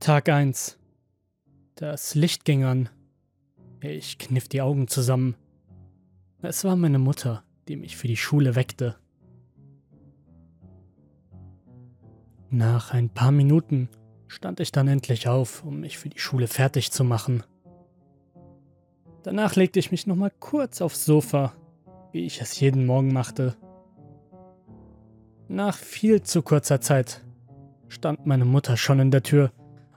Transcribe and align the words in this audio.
Tag 0.00 0.30
1. 0.30 0.78
Das 1.74 2.14
Licht 2.14 2.46
ging 2.46 2.64
an. 2.64 2.88
Ich 3.82 4.16
kniff 4.16 4.48
die 4.48 4.62
Augen 4.62 4.88
zusammen. 4.88 5.36
Es 6.40 6.64
war 6.64 6.74
meine 6.74 6.98
Mutter, 6.98 7.44
die 7.68 7.76
mich 7.76 7.98
für 7.98 8.08
die 8.08 8.16
Schule 8.16 8.54
weckte. 8.54 8.96
Nach 12.48 12.94
ein 12.94 13.10
paar 13.10 13.30
Minuten 13.30 13.90
stand 14.26 14.60
ich 14.60 14.72
dann 14.72 14.88
endlich 14.88 15.28
auf, 15.28 15.64
um 15.66 15.80
mich 15.80 15.98
für 15.98 16.08
die 16.08 16.18
Schule 16.18 16.46
fertig 16.46 16.92
zu 16.92 17.04
machen. 17.04 17.44
Danach 19.22 19.54
legte 19.54 19.78
ich 19.80 19.90
mich 19.90 20.06
nochmal 20.06 20.32
kurz 20.40 20.80
aufs 20.80 21.04
Sofa, 21.04 21.52
wie 22.12 22.24
ich 22.24 22.40
es 22.40 22.58
jeden 22.58 22.86
Morgen 22.86 23.12
machte. 23.12 23.54
Nach 25.46 25.76
viel 25.76 26.22
zu 26.22 26.40
kurzer 26.40 26.80
Zeit 26.80 27.22
stand 27.88 28.24
meine 28.24 28.46
Mutter 28.46 28.78
schon 28.78 28.98
in 28.98 29.10
der 29.10 29.22
Tür 29.22 29.52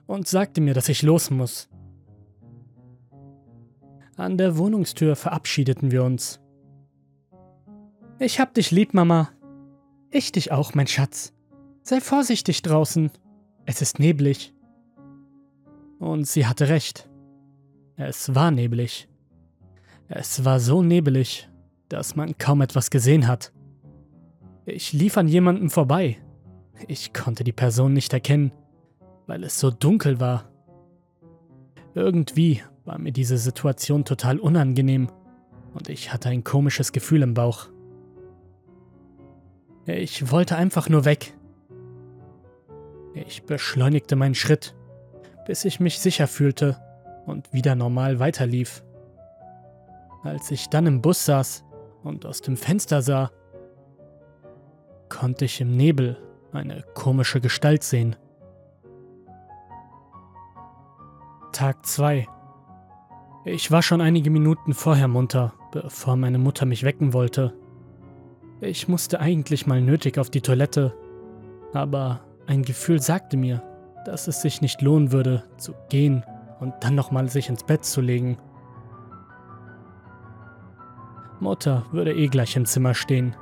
und 0.05 0.27
sagte 0.27 0.61
mir, 0.61 0.73
dass 0.73 0.89
ich 0.89 1.01
los 1.01 1.29
muss. 1.29 1.69
An 4.15 4.37
der 4.37 4.57
Wohnungstür 4.57 5.15
verabschiedeten 5.15 5.91
wir 5.91 6.03
uns. 6.03 6.39
Ich 8.19 8.39
hab 8.39 8.53
dich 8.53 8.71
lieb, 8.71 8.93
Mama. 8.93 9.29
Ich 10.11 10.31
dich 10.31 10.51
auch, 10.51 10.75
mein 10.75 10.87
Schatz. 10.87 11.33
Sei 11.81 11.99
vorsichtig 11.99 12.61
draußen. 12.61 13.11
Es 13.65 13.81
ist 13.81 13.99
neblig. 13.99 14.53
Und 15.99 16.27
sie 16.27 16.45
hatte 16.45 16.69
recht. 16.69 17.09
Es 17.97 18.35
war 18.35 18.51
neblig. 18.51 19.09
Es 20.07 20.45
war 20.45 20.59
so 20.59 20.83
nebelig, 20.83 21.49
dass 21.89 22.15
man 22.15 22.37
kaum 22.37 22.61
etwas 22.61 22.89
gesehen 22.89 23.27
hat. 23.27 23.51
Ich 24.65 24.93
lief 24.93 25.17
an 25.17 25.27
jemandem 25.27 25.69
vorbei. 25.69 26.17
Ich 26.87 27.13
konnte 27.13 27.43
die 27.43 27.51
Person 27.51 27.93
nicht 27.93 28.13
erkennen, 28.13 28.51
weil 29.27 29.43
es 29.43 29.59
so 29.59 29.71
dunkel 29.71 30.19
war. 30.19 30.45
Irgendwie 31.93 32.61
war 32.85 32.97
mir 32.97 33.11
diese 33.11 33.37
Situation 33.37 34.05
total 34.05 34.39
unangenehm 34.39 35.09
und 35.73 35.89
ich 35.89 36.11
hatte 36.11 36.29
ein 36.29 36.43
komisches 36.43 36.91
Gefühl 36.91 37.21
im 37.21 37.33
Bauch. 37.33 37.67
Ich 39.85 40.31
wollte 40.31 40.55
einfach 40.55 40.89
nur 40.89 41.05
weg. 41.05 41.33
Ich 43.13 43.43
beschleunigte 43.43 44.15
meinen 44.15 44.35
Schritt, 44.35 44.75
bis 45.45 45.65
ich 45.65 45.79
mich 45.79 45.99
sicher 45.99 46.27
fühlte 46.27 46.77
und 47.25 47.53
wieder 47.53 47.75
normal 47.75 48.19
weiterlief. 48.19 48.83
Als 50.23 50.51
ich 50.51 50.69
dann 50.69 50.87
im 50.87 51.01
Bus 51.01 51.25
saß 51.25 51.63
und 52.03 52.25
aus 52.25 52.41
dem 52.41 52.57
Fenster 52.57 53.01
sah, 53.01 53.31
konnte 55.09 55.45
ich 55.45 55.61
im 55.61 55.75
Nebel 55.75 56.17
eine 56.53 56.83
komische 56.93 57.41
Gestalt 57.41 57.83
sehen. 57.83 58.15
Tag 61.53 61.85
2 61.85 62.27
Ich 63.45 63.69
war 63.69 63.83
schon 63.83 64.01
einige 64.01 64.31
Minuten 64.31 64.73
vorher 64.73 65.07
munter, 65.07 65.53
bevor 65.71 66.15
meine 66.15 66.39
Mutter 66.39 66.65
mich 66.65 66.83
wecken 66.83 67.13
wollte. 67.13 67.53
Ich 68.59 68.87
musste 68.87 69.19
eigentlich 69.19 69.67
mal 69.67 69.79
nötig 69.79 70.17
auf 70.17 70.31
die 70.31 70.41
Toilette, 70.41 70.97
aber 71.71 72.21
ein 72.47 72.63
Gefühl 72.63 72.99
sagte 72.99 73.37
mir, 73.37 73.61
dass 74.03 74.27
es 74.27 74.41
sich 74.41 74.61
nicht 74.61 74.81
lohnen 74.81 75.11
würde, 75.11 75.43
zu 75.57 75.75
gehen 75.89 76.25
und 76.59 76.73
dann 76.81 76.95
nochmal 76.95 77.29
sich 77.29 77.49
ins 77.49 77.63
Bett 77.63 77.85
zu 77.85 78.01
legen. 78.01 78.39
Mutter 81.39 81.85
würde 81.91 82.15
eh 82.15 82.29
gleich 82.29 82.55
im 82.55 82.65
Zimmer 82.65 82.95
stehen. 82.95 83.35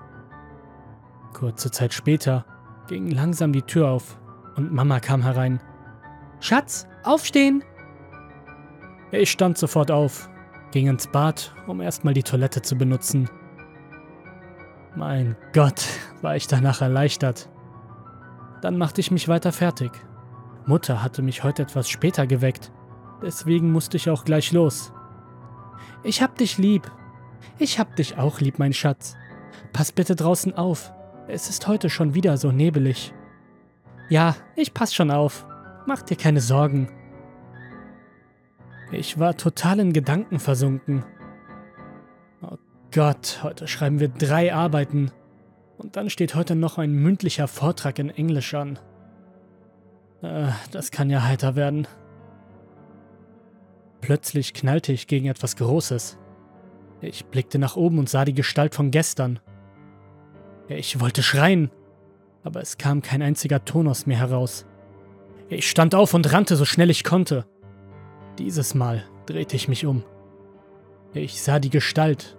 Kurze 1.33 1.71
Zeit 1.71 1.93
später 1.93 2.45
ging 2.89 3.09
langsam 3.09 3.53
die 3.53 3.61
Tür 3.61 3.89
auf 3.89 4.19
und 4.57 4.73
Mama 4.73 4.99
kam 4.99 5.21
herein. 5.23 5.61
Schatz, 6.41 6.87
aufstehen! 7.03 7.63
Ich 9.11 9.29
stand 9.29 9.57
sofort 9.57 9.91
auf, 9.91 10.29
ging 10.71 10.87
ins 10.87 11.07
Bad, 11.07 11.53
um 11.67 11.81
erstmal 11.81 12.13
die 12.13 12.23
Toilette 12.23 12.61
zu 12.61 12.77
benutzen. 12.77 13.29
Mein 14.95 15.35
Gott, 15.53 15.85
war 16.21 16.35
ich 16.37 16.47
danach 16.47 16.81
erleichtert. 16.81 17.49
Dann 18.61 18.77
machte 18.77 19.01
ich 19.01 19.11
mich 19.11 19.27
weiter 19.27 19.51
fertig. 19.51 19.91
Mutter 20.65 21.03
hatte 21.03 21.21
mich 21.21 21.43
heute 21.43 21.63
etwas 21.63 21.89
später 21.89 22.25
geweckt, 22.25 22.71
deswegen 23.21 23.71
musste 23.71 23.97
ich 23.97 24.09
auch 24.09 24.23
gleich 24.23 24.53
los. 24.53 24.93
Ich 26.03 26.21
hab 26.21 26.37
dich 26.37 26.57
lieb. 26.57 26.89
Ich 27.57 27.79
hab 27.79 27.95
dich 27.95 28.17
auch 28.17 28.39
lieb, 28.39 28.59
mein 28.59 28.73
Schatz. 28.73 29.17
Pass 29.73 29.91
bitte 29.91 30.15
draußen 30.15 30.55
auf. 30.55 30.93
Es 31.27 31.49
ist 31.49 31.67
heute 31.67 31.89
schon 31.89 32.13
wieder 32.13 32.37
so 32.37 32.51
nebelig. 32.51 33.13
Ja, 34.09 34.35
ich 34.55 34.73
pass 34.73 34.93
schon 34.93 35.11
auf. 35.11 35.45
Mach 35.85 36.01
dir 36.01 36.15
keine 36.15 36.41
Sorgen. 36.41 36.89
Ich 38.91 39.17
war 39.17 39.37
total 39.37 39.79
in 39.79 39.93
Gedanken 39.93 40.39
versunken. 40.39 41.05
Oh 42.41 42.57
Gott, 42.93 43.39
heute 43.41 43.67
schreiben 43.67 43.99
wir 43.99 44.09
drei 44.09 44.53
Arbeiten. 44.53 45.11
Und 45.77 45.95
dann 45.95 46.09
steht 46.09 46.35
heute 46.35 46.55
noch 46.55 46.77
ein 46.77 46.91
mündlicher 46.91 47.47
Vortrag 47.47 47.99
in 47.99 48.09
Englisch 48.09 48.53
an. 48.53 48.77
Äh, 50.21 50.49
das 50.71 50.91
kann 50.91 51.09
ja 51.09 51.23
heiter 51.23 51.55
werden. 51.55 51.87
Plötzlich 54.01 54.53
knallte 54.53 54.91
ich 54.91 55.07
gegen 55.07 55.27
etwas 55.27 55.55
Großes. 55.55 56.17
Ich 56.99 57.25
blickte 57.25 57.59
nach 57.59 57.77
oben 57.77 57.97
und 57.97 58.09
sah 58.09 58.25
die 58.25 58.33
Gestalt 58.33 58.75
von 58.75 58.91
gestern. 58.91 59.39
Ich 60.67 60.99
wollte 60.99 61.23
schreien, 61.23 61.71
aber 62.43 62.61
es 62.61 62.77
kam 62.77 63.01
kein 63.01 63.21
einziger 63.21 63.63
Ton 63.63 63.87
aus 63.87 64.05
mir 64.05 64.17
heraus. 64.17 64.65
Ich 65.49 65.69
stand 65.69 65.95
auf 65.95 66.13
und 66.13 66.31
rannte 66.31 66.55
so 66.55 66.65
schnell 66.65 66.89
ich 66.89 67.03
konnte. 67.03 67.45
Dieses 68.37 68.73
Mal 68.73 69.03
drehte 69.25 69.55
ich 69.55 69.67
mich 69.67 69.85
um. 69.85 70.03
Ich 71.13 71.41
sah 71.41 71.59
die 71.59 71.69
Gestalt. 71.69 72.37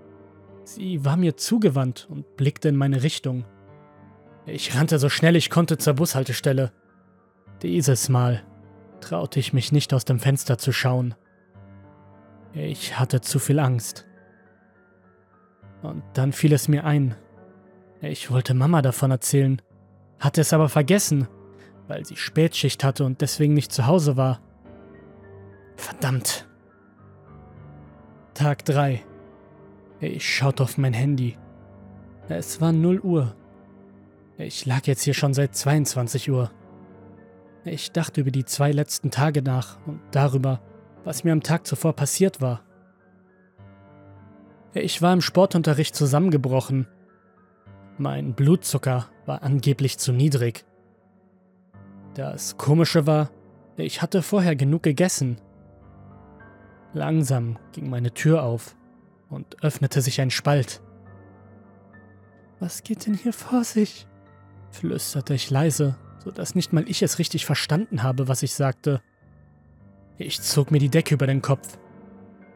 Sie 0.64 1.04
war 1.04 1.16
mir 1.16 1.36
zugewandt 1.36 2.06
und 2.10 2.36
blickte 2.36 2.68
in 2.68 2.76
meine 2.76 3.02
Richtung. 3.02 3.44
Ich 4.46 4.74
rannte 4.74 4.98
so 4.98 5.08
schnell 5.08 5.36
ich 5.36 5.50
konnte 5.50 5.78
zur 5.78 5.94
Bushaltestelle. 5.94 6.72
Dieses 7.62 8.08
Mal 8.08 8.42
traute 9.00 9.38
ich 9.38 9.52
mich 9.52 9.72
nicht 9.72 9.92
aus 9.94 10.04
dem 10.04 10.18
Fenster 10.18 10.58
zu 10.58 10.72
schauen. 10.72 11.14
Ich 12.54 12.98
hatte 12.98 13.20
zu 13.20 13.38
viel 13.38 13.58
Angst. 13.58 14.06
Und 15.82 16.02
dann 16.14 16.32
fiel 16.32 16.52
es 16.52 16.68
mir 16.68 16.84
ein. 16.84 17.14
Ich 18.00 18.30
wollte 18.30 18.54
Mama 18.54 18.82
davon 18.82 19.10
erzählen, 19.10 19.60
hatte 20.18 20.40
es 20.40 20.52
aber 20.52 20.68
vergessen, 20.68 21.28
weil 21.88 22.04
sie 22.04 22.16
Spätschicht 22.16 22.84
hatte 22.84 23.04
und 23.04 23.20
deswegen 23.20 23.54
nicht 23.54 23.72
zu 23.72 23.86
Hause 23.86 24.16
war. 24.16 24.40
Verdammt. 25.82 26.48
Tag 28.34 28.64
3. 28.66 29.02
Ich 29.98 30.24
schaute 30.24 30.62
auf 30.62 30.78
mein 30.78 30.92
Handy. 30.92 31.36
Es 32.28 32.60
war 32.60 32.70
0 32.70 33.00
Uhr. 33.00 33.34
Ich 34.38 34.64
lag 34.64 34.86
jetzt 34.86 35.02
hier 35.02 35.14
schon 35.14 35.34
seit 35.34 35.56
22 35.56 36.30
Uhr. 36.30 36.52
Ich 37.64 37.90
dachte 37.90 38.20
über 38.20 38.30
die 38.30 38.44
zwei 38.44 38.70
letzten 38.70 39.10
Tage 39.10 39.42
nach 39.42 39.76
und 39.84 40.00
darüber, 40.12 40.60
was 41.02 41.24
mir 41.24 41.32
am 41.32 41.42
Tag 41.42 41.66
zuvor 41.66 41.94
passiert 41.94 42.40
war. 42.40 42.62
Ich 44.74 45.02
war 45.02 45.12
im 45.12 45.20
Sportunterricht 45.20 45.96
zusammengebrochen. 45.96 46.86
Mein 47.98 48.34
Blutzucker 48.34 49.08
war 49.26 49.42
angeblich 49.42 49.98
zu 49.98 50.12
niedrig. 50.12 50.64
Das 52.14 52.56
Komische 52.56 53.04
war, 53.08 53.30
ich 53.76 54.00
hatte 54.00 54.22
vorher 54.22 54.54
genug 54.54 54.84
gegessen. 54.84 55.38
Langsam 56.94 57.58
ging 57.72 57.88
meine 57.88 58.12
Tür 58.12 58.42
auf 58.42 58.76
und 59.30 59.62
öffnete 59.62 60.02
sich 60.02 60.20
ein 60.20 60.30
Spalt. 60.30 60.82
Was 62.60 62.82
geht 62.82 63.06
denn 63.06 63.14
hier 63.14 63.32
vor 63.32 63.64
sich? 63.64 64.06
flüsterte 64.70 65.34
ich 65.34 65.50
leise, 65.50 65.96
sodass 66.24 66.54
nicht 66.54 66.72
mal 66.72 66.88
ich 66.88 67.02
es 67.02 67.18
richtig 67.18 67.44
verstanden 67.44 68.02
habe, 68.02 68.28
was 68.28 68.42
ich 68.42 68.54
sagte. 68.54 69.02
Ich 70.16 70.40
zog 70.40 70.70
mir 70.70 70.78
die 70.78 70.88
Decke 70.88 71.14
über 71.14 71.26
den 71.26 71.42
Kopf. 71.42 71.78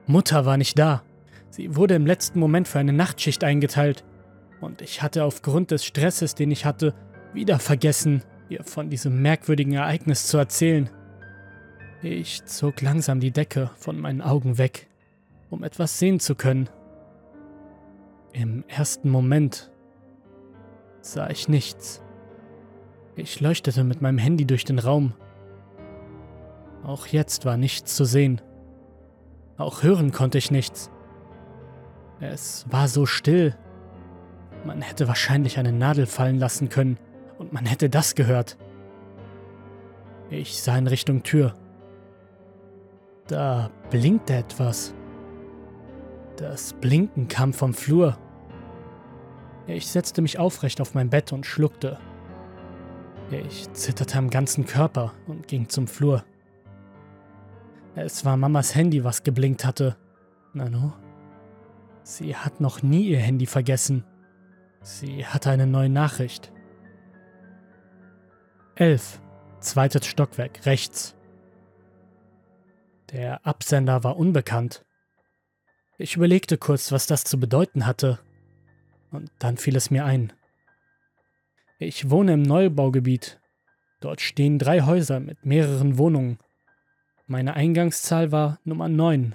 Mutter 0.06 0.46
war 0.46 0.56
nicht 0.56 0.78
da. 0.78 1.02
Sie 1.50 1.75
wurde 1.75 1.94
im 1.94 2.06
letzten 2.06 2.38
Moment 2.38 2.69
für 2.69 2.78
eine 2.78 2.93
Nachtschicht 2.93 3.43
eingeteilt 3.44 4.05
und 4.61 4.82
ich 4.82 5.02
hatte 5.02 5.25
aufgrund 5.25 5.70
des 5.70 5.84
Stresses, 5.84 6.34
den 6.34 6.50
ich 6.50 6.64
hatte, 6.64 6.94
wieder 7.32 7.58
vergessen, 7.58 8.22
ihr 8.49 8.64
von 8.64 8.90
diesem 8.90 9.20
merkwürdigen 9.20 9.75
Ereignis 9.75 10.26
zu 10.26 10.38
erzählen. 10.38 10.90
Ich 12.02 12.44
zog 12.44 12.82
langsam 12.82 13.20
die 13.20 13.31
Decke 13.31 13.70
von 13.76 13.98
meinen 13.98 14.20
Augen 14.20 14.58
weg, 14.58 14.87
um 15.50 15.64
etwas 15.64 15.98
sehen 15.98 16.20
zu 16.20 16.34
können. 16.34 16.69
Im 18.32 18.64
ersten 18.69 19.08
Moment 19.08 19.70
sah 21.00 21.31
ich 21.31 21.48
nichts. 21.48 22.02
Ich 23.14 23.40
leuchtete 23.40 23.82
mit 23.82 24.02
meinem 24.02 24.19
Handy 24.19 24.44
durch 24.44 24.64
den 24.64 24.78
Raum. 24.78 25.14
Auch 26.84 27.06
jetzt 27.06 27.46
war 27.46 27.56
nichts 27.56 27.96
zu 27.96 28.04
sehen. 28.04 28.42
Auch 29.56 29.82
hören 29.82 30.12
konnte 30.12 30.37
ich 30.37 30.50
nichts. 30.50 30.90
Es 32.20 32.66
war 32.70 32.88
so 32.88 33.06
still. 33.06 33.56
Man 34.66 34.82
hätte 34.82 35.08
wahrscheinlich 35.08 35.58
eine 35.58 35.72
Nadel 35.72 36.06
fallen 36.06 36.38
lassen 36.38 36.69
können 36.69 36.99
und 37.38 37.54
man 37.54 37.64
hätte 37.64 37.88
das 37.88 38.14
gehört. 38.14 38.58
Ich 40.28 40.60
sah 40.60 40.76
in 40.76 40.88
Richtung 40.88 41.22
Tür. 41.22 41.54
Da 43.28 43.70
blinkte 43.90 44.34
etwas. 44.34 44.94
Das 46.37 46.75
Blinken 46.75 47.28
kam 47.28 47.52
vom 47.52 47.75
Flur. 47.75 48.17
Ich 49.67 49.88
setzte 49.88 50.23
mich 50.23 50.38
aufrecht 50.38 50.81
auf 50.81 50.94
mein 50.94 51.11
Bett 51.11 51.32
und 51.32 51.46
schluckte. 51.46 51.99
Ich 53.31 53.73
zitterte 53.73 54.19
am 54.19 54.31
ganzen 54.31 54.64
Körper 54.67 55.12
und 55.26 55.49
ging 55.49 55.69
zum 55.69 55.88
Flur. 55.88 56.25
Es 57.96 58.25
war 58.25 58.37
Mamas 58.37 58.75
Handy, 58.75 59.02
was 59.02 59.23
geblinkt 59.23 59.64
hatte. 59.64 59.96
Nano? 60.52 60.93
Sie 62.02 62.37
hat 62.37 62.61
noch 62.61 62.82
nie 62.82 63.08
ihr 63.08 63.19
Handy 63.19 63.46
vergessen. 63.46 64.05
Sie 64.82 65.26
hatte 65.26 65.50
eine 65.50 65.67
neue 65.67 65.88
Nachricht. 65.88 66.52
11. 68.76 69.20
Zweites 69.58 70.06
Stockwerk, 70.06 70.64
rechts. 70.67 71.15
Der 73.12 73.47
Absender 73.47 74.05
war 74.05 74.17
unbekannt. 74.17 74.85
Ich 75.99 76.17
überlegte 76.17 76.58
kurz, 76.58 76.93
was 76.93 77.06
das 77.06 77.25
zu 77.25 77.38
bedeuten 77.38 77.87
hatte. 77.87 78.19
Und 79.11 79.31
dann 79.38 79.56
fiel 79.56 79.76
es 79.76 79.91
mir 79.91 80.05
ein. 80.05 80.32
Ich 81.79 82.11
wohne 82.11 82.35
im 82.35 82.43
Neubaugebiet. 82.43 83.41
Dort 84.00 84.20
stehen 84.20 84.58
drei 84.58 84.82
Häuser 84.82 85.20
mit 85.20 85.47
mehreren 85.47 85.99
Wohnungen. 85.99 86.38
Meine 87.26 87.55
Eingangszahl 87.55 88.31
war 88.32 88.61
Nummer 88.64 88.88
9. 88.88 89.35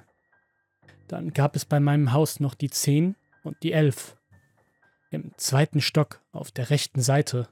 Dann 1.08 1.34
gab 1.34 1.56
es 1.56 1.66
bei 1.66 1.80
meinem 1.80 2.14
Haus 2.14 2.40
noch 2.40 2.56
die 2.56 2.70
10 2.70 3.16
und 3.44 3.62
die 3.64 3.74
11. 3.74 4.18
Im 5.10 5.34
zweiten 5.38 5.82
Stock 5.82 6.22
auf 6.32 6.52
der 6.52 6.70
rechten 6.70 7.02
Seite 7.02 7.50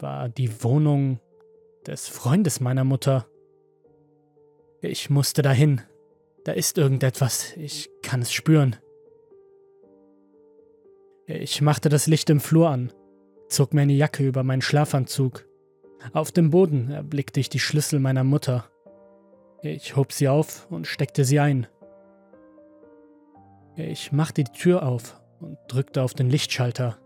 war 0.00 0.28
die 0.28 0.62
Wohnung 0.64 1.20
des 1.86 2.08
Freundes 2.08 2.60
meiner 2.60 2.84
Mutter. 2.84 3.28
Ich 4.80 5.10
musste 5.10 5.42
dahin. 5.42 5.80
Da 6.44 6.52
ist 6.52 6.78
irgendetwas. 6.78 7.56
Ich 7.56 7.90
kann 8.02 8.22
es 8.22 8.32
spüren. 8.32 8.76
Ich 11.26 11.60
machte 11.60 11.88
das 11.88 12.06
Licht 12.06 12.30
im 12.30 12.40
Flur 12.40 12.70
an 12.70 12.92
zog 13.48 13.74
mir 13.74 13.82
eine 13.82 13.92
Jacke 13.92 14.26
über 14.26 14.42
meinen 14.42 14.62
Schlafanzug. 14.62 15.46
Auf 16.12 16.30
dem 16.30 16.50
Boden 16.50 16.90
erblickte 16.90 17.40
ich 17.40 17.48
die 17.48 17.58
Schlüssel 17.58 17.98
meiner 17.98 18.24
Mutter. 18.24 18.70
Ich 19.62 19.96
hob 19.96 20.12
sie 20.12 20.28
auf 20.28 20.70
und 20.70 20.86
steckte 20.86 21.24
sie 21.24 21.40
ein. 21.40 21.66
Ich 23.76 24.12
machte 24.12 24.44
die 24.44 24.52
Tür 24.52 24.86
auf 24.86 25.20
und 25.40 25.56
drückte 25.68 26.02
auf 26.02 26.14
den 26.14 26.30
Lichtschalter, 26.30 26.98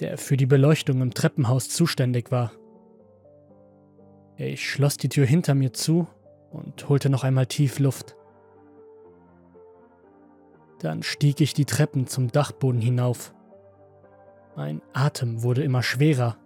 der 0.00 0.18
für 0.18 0.36
die 0.36 0.46
Beleuchtung 0.46 1.00
im 1.00 1.14
Treppenhaus 1.14 1.68
zuständig 1.68 2.30
war. 2.30 2.52
Ich 4.36 4.68
schloss 4.68 4.96
die 4.96 5.08
Tür 5.08 5.26
hinter 5.26 5.54
mir 5.54 5.72
zu 5.72 6.08
und 6.50 6.88
holte 6.88 7.10
noch 7.10 7.24
einmal 7.24 7.46
tief 7.46 7.78
Luft. 7.78 8.16
Dann 10.80 11.02
stieg 11.02 11.40
ich 11.40 11.52
die 11.54 11.66
Treppen 11.66 12.06
zum 12.06 12.32
Dachboden 12.32 12.80
hinauf. 12.80 13.34
Mein 14.56 14.82
Atem 14.92 15.42
wurde 15.42 15.62
immer 15.62 15.82
schwerer. 15.82 16.36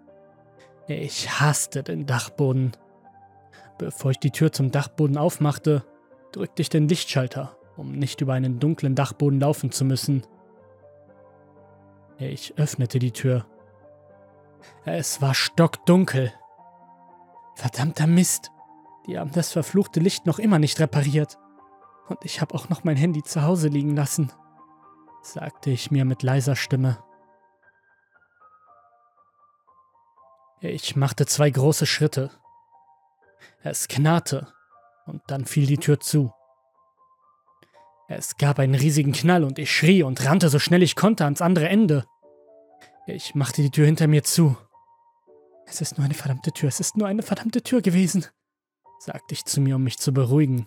Ich 0.86 1.40
hasste 1.40 1.82
den 1.82 2.06
Dachboden. 2.06 2.72
Bevor 3.78 4.10
ich 4.10 4.18
die 4.18 4.30
Tür 4.30 4.52
zum 4.52 4.70
Dachboden 4.70 5.16
aufmachte, 5.16 5.84
drückte 6.32 6.62
ich 6.62 6.68
den 6.68 6.88
Lichtschalter, 6.88 7.56
um 7.76 7.92
nicht 7.92 8.20
über 8.20 8.34
einen 8.34 8.58
dunklen 8.60 8.94
Dachboden 8.94 9.40
laufen 9.40 9.70
zu 9.70 9.84
müssen. 9.84 10.26
Ich 12.18 12.58
öffnete 12.58 12.98
die 12.98 13.12
Tür. 13.12 13.46
Es 14.84 15.22
war 15.22 15.34
stockdunkel. 15.34 16.32
Verdammter 17.54 18.06
Mist. 18.06 18.50
Die 19.06 19.18
haben 19.18 19.32
das 19.32 19.52
verfluchte 19.52 20.00
Licht 20.00 20.26
noch 20.26 20.38
immer 20.38 20.58
nicht 20.58 20.80
repariert. 20.80 21.38
Und 22.08 22.24
ich 22.24 22.40
habe 22.40 22.54
auch 22.54 22.68
noch 22.68 22.84
mein 22.84 22.96
Handy 22.96 23.22
zu 23.22 23.42
Hause 23.42 23.68
liegen 23.68 23.96
lassen, 23.96 24.32
sagte 25.22 25.70
ich 25.70 25.90
mir 25.90 26.04
mit 26.04 26.22
leiser 26.22 26.56
Stimme. 26.56 27.02
Ich 30.60 30.96
machte 30.96 31.26
zwei 31.26 31.50
große 31.50 31.86
Schritte. 31.86 32.30
Es 33.62 33.88
knarrte 33.88 34.52
und 35.06 35.22
dann 35.26 35.44
fiel 35.44 35.66
die 35.66 35.78
Tür 35.78 36.00
zu. 36.00 36.32
Es 38.08 38.36
gab 38.36 38.58
einen 38.58 38.74
riesigen 38.74 39.12
Knall 39.12 39.44
und 39.44 39.58
ich 39.58 39.74
schrie 39.74 40.02
und 40.02 40.24
rannte 40.24 40.48
so 40.48 40.58
schnell 40.58 40.82
ich 40.82 40.96
konnte 40.96 41.24
ans 41.24 41.40
andere 41.40 41.68
Ende. 41.68 42.04
Ich 43.06 43.34
machte 43.34 43.62
die 43.62 43.70
Tür 43.70 43.86
hinter 43.86 44.06
mir 44.06 44.24
zu. 44.24 44.56
Es 45.66 45.80
ist 45.80 45.96
nur 45.96 46.04
eine 46.04 46.14
verdammte 46.14 46.52
Tür, 46.52 46.68
es 46.68 46.80
ist 46.80 46.96
nur 46.96 47.08
eine 47.08 47.22
verdammte 47.22 47.62
Tür 47.62 47.80
gewesen, 47.80 48.26
sagte 49.04 49.34
ich 49.34 49.44
zu 49.44 49.60
mir, 49.60 49.76
um 49.76 49.84
mich 49.84 49.98
zu 49.98 50.12
beruhigen. 50.12 50.66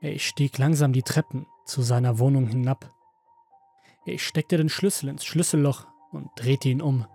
Ich 0.00 0.26
stieg 0.26 0.56
langsam 0.56 0.94
die 0.94 1.02
Treppen 1.02 1.46
zu 1.66 1.82
seiner 1.82 2.18
Wohnung 2.18 2.46
hinab. 2.46 2.90
Ich 4.06 4.26
steckte 4.26 4.56
den 4.56 4.70
Schlüssel 4.70 5.10
ins 5.10 5.26
Schlüsselloch 5.26 5.86
und 6.10 6.30
drehte 6.36 6.70
ihn 6.70 6.80
um. 6.80 7.06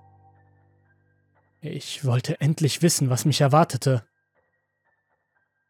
Ich 1.61 2.05
wollte 2.05 2.39
endlich 2.39 2.83
wissen, 2.83 3.09
was 3.09 3.25
mich 3.25 3.41
erwartete. 3.41 4.07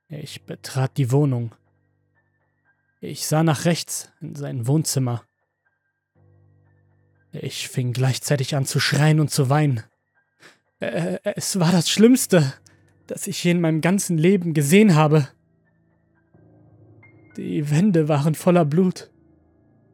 Ich 0.10 0.46
betrat 0.46 0.98
die 0.98 1.12
Wohnung. 1.12 1.56
Ich 3.00 3.26
sah 3.28 3.44
nach 3.44 3.64
rechts 3.64 4.12
in 4.20 4.36
sein 4.36 4.68
Wohnzimmer. 4.68 5.24
Ich 7.32 7.70
fing 7.70 7.94
gleichzeitig 7.94 8.56
an 8.56 8.66
zu 8.66 8.82
schreien 8.82 9.22
und 9.22 9.32
zu 9.32 9.50
weinen. 9.50 9.84
Es 10.80 11.60
war 11.60 11.72
das 11.72 11.90
Schlimmste, 11.90 12.54
das 13.08 13.28
ich 13.28 13.44
je 13.44 13.52
in 13.52 13.62
meinem 13.62 13.82
ganzen 13.82 14.18
Leben 14.18 14.54
gesehen 14.54 14.96
habe. 14.96 15.28
Die 17.38 17.70
Wände 17.70 18.08
waren 18.08 18.36
voller 18.36 18.66
Blut. 18.66 19.12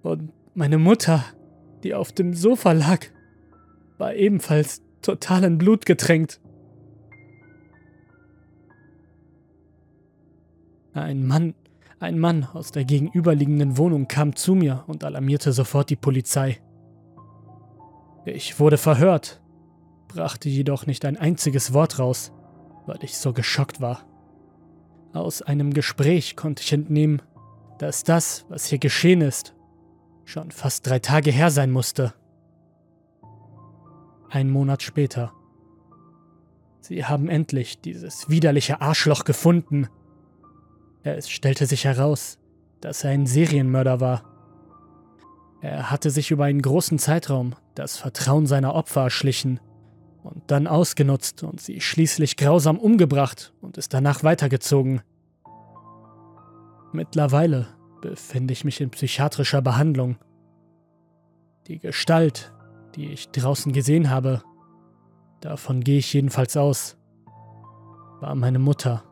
Und 0.01 0.31
meine 0.53 0.77
Mutter, 0.77 1.23
die 1.83 1.93
auf 1.93 2.11
dem 2.11 2.33
Sofa 2.33 2.71
lag, 2.71 3.05
war 3.97 4.15
ebenfalls 4.15 4.81
total 5.01 5.43
in 5.43 5.57
Blut 5.57 5.85
getränkt. 5.85 6.39
Ein 10.93 11.25
Mann, 11.25 11.53
ein 11.99 12.19
Mann 12.19 12.43
aus 12.43 12.71
der 12.71 12.83
gegenüberliegenden 12.83 13.77
Wohnung 13.77 14.07
kam 14.07 14.35
zu 14.35 14.55
mir 14.55 14.83
und 14.87 15.03
alarmierte 15.03 15.53
sofort 15.53 15.89
die 15.89 15.95
Polizei. 15.95 16.59
Ich 18.25 18.59
wurde 18.59 18.77
verhört, 18.77 19.40
brachte 20.13 20.49
jedoch 20.49 20.85
nicht 20.85 21.05
ein 21.05 21.17
einziges 21.17 21.73
Wort 21.73 21.99
raus, 21.99 22.31
weil 22.85 22.99
ich 23.01 23.17
so 23.17 23.33
geschockt 23.33 23.81
war. 23.81 24.05
Aus 25.13 25.41
einem 25.41 25.73
Gespräch 25.73 26.35
konnte 26.35 26.63
ich 26.63 26.73
entnehmen, 26.73 27.21
dass 27.79 28.03
das, 28.03 28.45
was 28.49 28.65
hier 28.65 28.77
geschehen 28.77 29.21
ist, 29.21 29.55
schon 30.25 30.51
fast 30.51 30.87
drei 30.87 30.99
Tage 30.99 31.31
her 31.31 31.51
sein 31.51 31.71
musste. 31.71 32.13
Ein 34.29 34.49
Monat 34.49 34.83
später. 34.83 35.33
Sie 36.79 37.05
haben 37.05 37.27
endlich 37.27 37.81
dieses 37.81 38.29
widerliche 38.29 38.81
Arschloch 38.81 39.23
gefunden. 39.23 39.87
Es 41.03 41.29
stellte 41.29 41.65
sich 41.65 41.85
heraus, 41.85 42.37
dass 42.79 43.03
er 43.03 43.11
ein 43.11 43.25
Serienmörder 43.25 43.99
war. 43.99 44.23
Er 45.61 45.91
hatte 45.91 46.09
sich 46.09 46.31
über 46.31 46.45
einen 46.45 46.61
großen 46.61 46.97
Zeitraum 46.97 47.55
das 47.75 47.97
Vertrauen 47.97 48.47
seiner 48.47 48.73
Opfer 48.73 49.03
erschlichen 49.03 49.59
und 50.23 50.43
dann 50.47 50.67
ausgenutzt 50.67 51.43
und 51.43 51.61
sie 51.61 51.81
schließlich 51.81 52.37
grausam 52.37 52.77
umgebracht 52.77 53.53
und 53.61 53.77
ist 53.77 53.93
danach 53.93 54.23
weitergezogen. 54.23 55.01
Mittlerweile 56.93 57.67
befinde 58.01 58.53
ich 58.53 58.65
mich 58.65 58.81
in 58.81 58.89
psychiatrischer 58.89 59.61
Behandlung. 59.61 60.17
Die 61.67 61.79
Gestalt, 61.79 62.53
die 62.95 63.07
ich 63.07 63.29
draußen 63.29 63.71
gesehen 63.71 64.09
habe, 64.09 64.43
davon 65.39 65.81
gehe 65.81 65.99
ich 65.99 66.13
jedenfalls 66.13 66.57
aus, 66.57 66.97
war 68.19 68.35
meine 68.35 68.59
Mutter. 68.59 69.03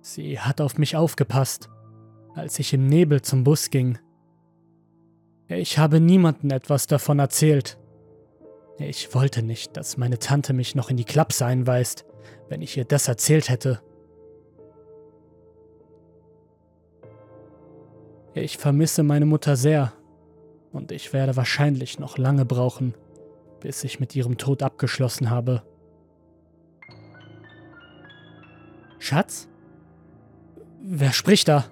Sie 0.00 0.38
hat 0.38 0.60
auf 0.60 0.78
mich 0.78 0.96
aufgepasst, 0.96 1.68
als 2.34 2.58
ich 2.58 2.72
im 2.72 2.86
Nebel 2.86 3.22
zum 3.22 3.44
Bus 3.44 3.70
ging. 3.70 3.98
Ich 5.48 5.78
habe 5.78 6.00
niemandem 6.00 6.50
etwas 6.50 6.86
davon 6.86 7.18
erzählt. 7.18 7.78
Ich 8.78 9.14
wollte 9.14 9.42
nicht, 9.42 9.76
dass 9.76 9.96
meine 9.96 10.18
Tante 10.18 10.52
mich 10.52 10.74
noch 10.74 10.90
in 10.90 10.96
die 10.96 11.04
Klapse 11.04 11.44
einweist, 11.44 12.04
wenn 12.48 12.62
ich 12.62 12.76
ihr 12.76 12.84
das 12.84 13.08
erzählt 13.08 13.48
hätte. 13.48 13.80
Ich 18.34 18.56
vermisse 18.56 19.02
meine 19.02 19.26
Mutter 19.26 19.56
sehr 19.56 19.92
und 20.72 20.90
ich 20.90 21.12
werde 21.12 21.36
wahrscheinlich 21.36 21.98
noch 21.98 22.16
lange 22.16 22.44
brauchen, 22.44 22.94
bis 23.60 23.84
ich 23.84 24.00
mit 24.00 24.16
ihrem 24.16 24.38
Tod 24.38 24.62
abgeschlossen 24.62 25.30
habe. 25.30 25.62
Schatz? 28.98 29.48
Wer 30.80 31.12
spricht 31.12 31.48
da? 31.48 31.66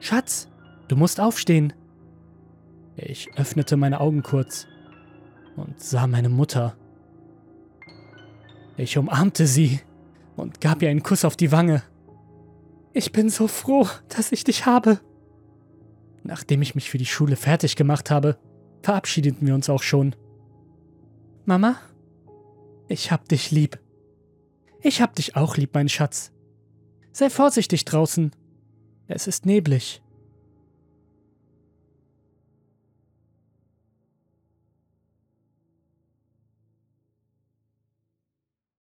Schatz, 0.00 0.48
du 0.88 0.96
musst 0.96 1.20
aufstehen. 1.20 1.72
Ich 2.96 3.28
öffnete 3.36 3.76
meine 3.76 4.00
Augen 4.00 4.22
kurz 4.22 4.66
und 5.58 5.80
sah 5.80 6.06
meine 6.06 6.28
Mutter, 6.28 6.76
Ich 8.76 8.96
umarmte 8.96 9.46
sie 9.48 9.80
und 10.36 10.60
gab 10.60 10.82
ihr 10.82 10.88
einen 10.88 11.02
Kuss 11.02 11.24
auf 11.24 11.36
die 11.36 11.50
Wange. 11.50 11.82
Ich 12.92 13.10
bin 13.10 13.28
so 13.28 13.48
froh, 13.48 13.88
dass 14.08 14.30
ich 14.30 14.44
dich 14.44 14.66
habe. 14.66 15.00
Nachdem 16.22 16.62
ich 16.62 16.76
mich 16.76 16.88
für 16.88 16.98
die 16.98 17.06
Schule 17.06 17.34
fertig 17.34 17.74
gemacht 17.74 18.10
habe, 18.10 18.38
verabschiedeten 18.82 19.46
wir 19.46 19.54
uns 19.54 19.68
auch 19.68 19.82
schon. 19.82 20.14
Mama, 21.44 21.76
ich 22.86 23.10
hab 23.10 23.28
dich 23.28 23.50
lieb. 23.50 23.80
Ich 24.80 25.02
hab 25.02 25.16
dich 25.16 25.34
auch 25.34 25.56
lieb, 25.56 25.70
mein 25.74 25.88
Schatz. 25.88 26.32
Sei 27.10 27.30
vorsichtig 27.30 27.84
draußen. 27.84 28.30
Es 29.08 29.26
ist 29.26 29.44
neblig. 29.44 30.02